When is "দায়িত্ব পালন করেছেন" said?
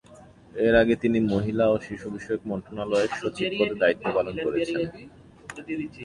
3.81-4.81